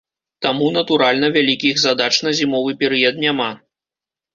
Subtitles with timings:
[0.45, 3.51] Таму, натуральна, вялікіх задач на зімовы перыяд няма.